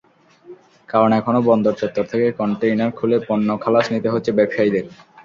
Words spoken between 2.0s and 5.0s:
থেকে কনটেইনার খুলে পণ্য খালাস নিতে হচ্ছে ব্যবসায়ীদের।